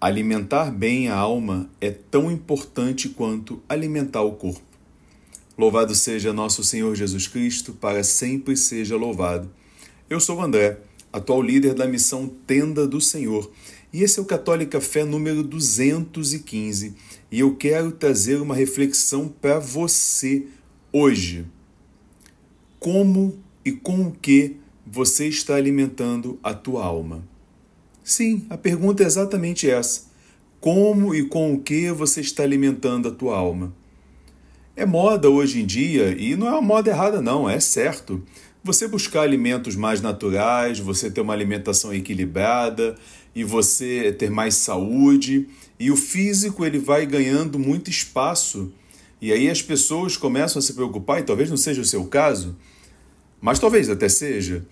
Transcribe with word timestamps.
Alimentar 0.00 0.70
bem 0.70 1.08
a 1.08 1.16
alma 1.16 1.68
é 1.80 1.90
tão 1.90 2.30
importante 2.30 3.08
quanto 3.08 3.60
alimentar 3.68 4.22
o 4.22 4.30
corpo. 4.30 4.62
Louvado 5.58 5.92
seja 5.92 6.32
nosso 6.32 6.62
Senhor 6.62 6.94
Jesus 6.94 7.26
Cristo, 7.26 7.72
para 7.72 8.04
sempre 8.04 8.56
seja 8.56 8.96
louvado. 8.96 9.50
Eu 10.08 10.20
sou 10.20 10.38
o 10.38 10.40
André, 10.40 10.78
atual 11.12 11.42
líder 11.42 11.74
da 11.74 11.88
missão 11.88 12.28
Tenda 12.46 12.86
do 12.86 13.00
Senhor, 13.00 13.50
e 13.92 14.04
esse 14.04 14.20
é 14.20 14.22
o 14.22 14.24
Católica 14.24 14.80
Fé 14.80 15.04
número 15.04 15.42
215, 15.42 16.94
e 17.28 17.40
eu 17.40 17.56
quero 17.56 17.90
trazer 17.90 18.40
uma 18.40 18.54
reflexão 18.54 19.26
para 19.26 19.58
você 19.58 20.46
hoje. 20.92 21.44
Como 22.78 23.36
e 23.64 23.72
com 23.72 24.02
o 24.02 24.12
que 24.12 24.54
você 24.86 25.26
está 25.26 25.56
alimentando 25.56 26.38
a 26.40 26.54
tua 26.54 26.84
alma? 26.84 27.26
Sim, 28.08 28.46
a 28.48 28.56
pergunta 28.56 29.02
é 29.02 29.06
exatamente 29.06 29.68
essa. 29.68 30.04
Como 30.62 31.14
e 31.14 31.28
com 31.28 31.52
o 31.52 31.60
que 31.60 31.92
você 31.92 32.22
está 32.22 32.42
alimentando 32.42 33.06
a 33.06 33.10
tua 33.10 33.36
alma? 33.36 33.70
É 34.74 34.86
moda 34.86 35.28
hoje 35.28 35.60
em 35.60 35.66
dia, 35.66 36.16
e 36.18 36.34
não 36.34 36.46
é 36.46 36.52
uma 36.52 36.62
moda 36.62 36.88
errada, 36.88 37.20
não, 37.20 37.46
é 37.46 37.60
certo. 37.60 38.24
Você 38.64 38.88
buscar 38.88 39.20
alimentos 39.20 39.76
mais 39.76 40.00
naturais, 40.00 40.78
você 40.78 41.10
ter 41.10 41.20
uma 41.20 41.34
alimentação 41.34 41.92
equilibrada 41.92 42.94
e 43.34 43.44
você 43.44 44.10
ter 44.10 44.30
mais 44.30 44.54
saúde, 44.54 45.46
e 45.78 45.90
o 45.90 45.96
físico 45.96 46.64
ele 46.64 46.78
vai 46.78 47.04
ganhando 47.04 47.58
muito 47.58 47.90
espaço. 47.90 48.72
E 49.20 49.30
aí 49.30 49.50
as 49.50 49.60
pessoas 49.60 50.16
começam 50.16 50.60
a 50.60 50.62
se 50.62 50.72
preocupar, 50.72 51.20
e 51.20 51.24
talvez 51.24 51.50
não 51.50 51.58
seja 51.58 51.82
o 51.82 51.84
seu 51.84 52.06
caso, 52.06 52.56
mas 53.38 53.58
talvez 53.58 53.90
até 53.90 54.08
seja, 54.08 54.64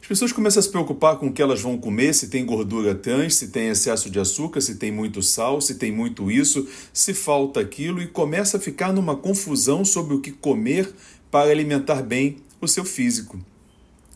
as 0.00 0.06
pessoas 0.06 0.32
começam 0.32 0.60
a 0.60 0.62
se 0.62 0.70
preocupar 0.70 1.16
com 1.16 1.26
o 1.26 1.32
que 1.32 1.42
elas 1.42 1.60
vão 1.60 1.76
comer, 1.76 2.14
se 2.14 2.28
tem 2.28 2.44
gordura 2.44 2.94
trans, 2.94 3.34
se 3.34 3.48
tem 3.48 3.68
excesso 3.68 4.08
de 4.08 4.18
açúcar, 4.18 4.60
se 4.60 4.76
tem 4.76 4.90
muito 4.90 5.22
sal, 5.22 5.60
se 5.60 5.74
tem 5.74 5.92
muito 5.92 6.30
isso, 6.30 6.66
se 6.92 7.12
falta 7.12 7.60
aquilo, 7.60 8.00
e 8.00 8.06
começa 8.06 8.56
a 8.56 8.60
ficar 8.60 8.92
numa 8.92 9.16
confusão 9.16 9.84
sobre 9.84 10.14
o 10.14 10.20
que 10.20 10.30
comer 10.30 10.94
para 11.30 11.50
alimentar 11.50 12.02
bem 12.02 12.36
o 12.60 12.66
seu 12.66 12.84
físico. 12.84 13.38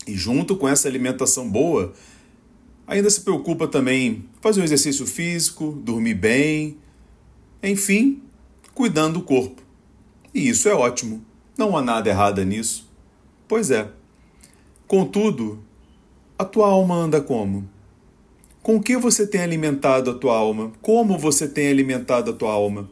E 0.07 0.15
junto 0.15 0.55
com 0.55 0.67
essa 0.67 0.87
alimentação 0.87 1.49
boa, 1.49 1.93
ainda 2.87 3.09
se 3.09 3.21
preocupa 3.21 3.67
também 3.67 4.25
fazer 4.41 4.61
um 4.61 4.63
exercício 4.63 5.05
físico, 5.05 5.79
dormir 5.83 6.15
bem, 6.15 6.77
enfim, 7.61 8.21
cuidando 8.73 9.19
do 9.19 9.21
corpo. 9.21 9.61
E 10.33 10.49
isso 10.49 10.67
é 10.67 10.73
ótimo, 10.73 11.23
não 11.57 11.77
há 11.77 11.81
nada 11.81 12.09
errado 12.09 12.43
nisso. 12.43 12.89
Pois 13.47 13.69
é. 13.69 13.89
Contudo, 14.87 15.63
a 16.43 16.45
tua 16.45 16.67
alma 16.67 16.95
anda 16.95 17.21
como? 17.21 17.67
Com 18.61 18.75
o 18.75 18.81
que 18.83 18.97
você 18.97 19.25
tem 19.25 19.41
alimentado 19.41 20.11
a 20.11 20.13
tua 20.13 20.35
alma? 20.35 20.71
Como 20.81 21.17
você 21.17 21.47
tem 21.47 21.67
alimentado 21.67 22.31
a 22.31 22.33
tua 22.33 22.51
alma? 22.51 22.89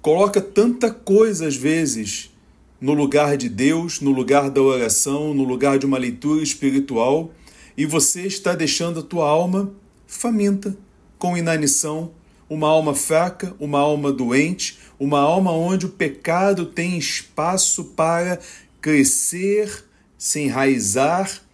Coloca 0.00 0.40
tanta 0.40 0.90
coisa 0.90 1.48
às 1.48 1.56
vezes 1.56 2.32
no 2.80 2.94
lugar 2.94 3.36
de 3.36 3.48
Deus, 3.48 4.00
no 4.00 4.12
lugar 4.12 4.50
da 4.50 4.62
oração, 4.62 5.34
no 5.34 5.42
lugar 5.42 5.78
de 5.78 5.86
uma 5.86 5.98
leitura 5.98 6.42
espiritual, 6.42 7.32
e 7.76 7.84
você 7.84 8.22
está 8.22 8.54
deixando 8.54 9.00
a 9.00 9.02
tua 9.02 9.28
alma 9.28 9.72
faminta, 10.06 10.76
com 11.18 11.36
inanição, 11.36 12.12
uma 12.48 12.68
alma 12.68 12.94
fraca, 12.94 13.54
uma 13.58 13.80
alma 13.80 14.12
doente, 14.12 14.78
uma 14.98 15.18
alma 15.18 15.50
onde 15.50 15.86
o 15.86 15.90
pecado 15.90 16.66
tem 16.66 16.96
espaço 16.96 17.84
para 17.96 18.38
crescer, 18.80 19.84
se 20.16 20.40
enraizar 20.40 21.45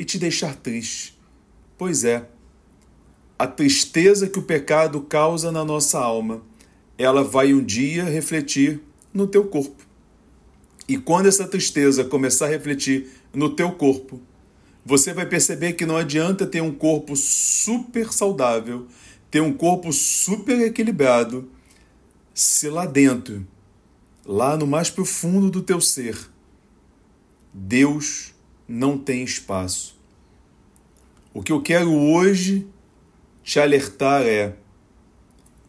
e 0.00 0.04
te 0.04 0.18
deixar 0.18 0.56
triste. 0.56 1.14
Pois 1.76 2.04
é, 2.04 2.26
a 3.38 3.46
tristeza 3.46 4.30
que 4.30 4.38
o 4.38 4.42
pecado 4.42 5.02
causa 5.02 5.52
na 5.52 5.62
nossa 5.62 5.98
alma, 5.98 6.40
ela 6.96 7.22
vai 7.22 7.52
um 7.52 7.62
dia 7.62 8.04
refletir 8.04 8.80
no 9.12 9.26
teu 9.26 9.44
corpo. 9.44 9.84
E 10.88 10.96
quando 10.96 11.26
essa 11.26 11.46
tristeza 11.46 12.02
começar 12.02 12.46
a 12.46 12.48
refletir 12.48 13.10
no 13.34 13.50
teu 13.50 13.72
corpo, 13.72 14.18
você 14.86 15.12
vai 15.12 15.26
perceber 15.26 15.74
que 15.74 15.84
não 15.84 15.98
adianta 15.98 16.46
ter 16.46 16.62
um 16.62 16.72
corpo 16.72 17.14
super 17.14 18.10
saudável, 18.10 18.86
ter 19.30 19.42
um 19.42 19.52
corpo 19.52 19.92
super 19.92 20.58
equilibrado, 20.62 21.46
se 22.32 22.70
lá 22.70 22.86
dentro, 22.86 23.46
lá 24.24 24.56
no 24.56 24.66
mais 24.66 24.88
profundo 24.88 25.50
do 25.50 25.60
teu 25.60 25.78
ser, 25.78 26.16
Deus 27.52 28.29
não 28.70 28.96
tem 28.96 29.24
espaço. 29.24 29.98
O 31.34 31.42
que 31.42 31.50
eu 31.50 31.60
quero 31.60 31.92
hoje 31.92 32.68
te 33.42 33.58
alertar 33.58 34.22
é: 34.22 34.54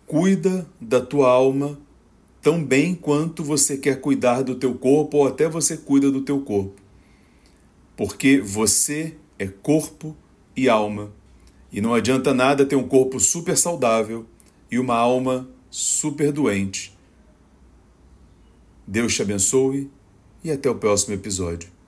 cuida 0.06 0.67
da 0.79 1.01
tua 1.01 1.28
alma 1.28 1.79
tão 2.44 2.63
bem 2.63 2.94
quanto 2.94 3.44
você 3.44 3.75
quer 3.75 4.00
cuidar 4.00 4.44
do 4.44 4.53
teu 4.53 4.75
corpo 4.75 5.17
ou 5.17 5.28
até 5.28 5.50
você 5.50 5.75
cuida 5.75 6.11
do 6.11 6.22
teu 6.22 6.41
corpo. 6.41 6.79
Porque 7.97 8.40
você 8.40 9.16
é 9.40 9.47
corpo 9.47 10.16
e 10.56 10.69
alma. 10.69 11.11
E 11.72 11.81
não 11.81 11.95
adianta 11.95 12.34
nada 12.35 12.66
ter 12.66 12.75
um 12.75 12.88
corpo 12.88 13.19
super 13.19 13.57
saudável 13.57 14.28
e 14.69 14.78
uma 14.78 14.95
alma 14.95 15.50
super 15.72 16.31
doente. 16.31 16.95
Deus 18.85 19.16
te 19.16 19.22
abençoe 19.22 19.90
e 20.44 20.51
até 20.51 20.69
o 20.69 20.75
próximo 20.75 21.13
episódio. 21.13 21.81